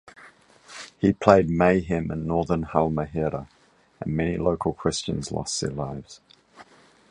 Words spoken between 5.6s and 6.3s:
their lives.